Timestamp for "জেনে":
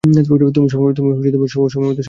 1.67-1.87